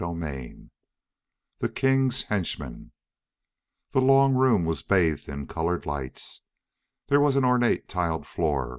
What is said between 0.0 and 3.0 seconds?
CHAPTER VI The King's Henchman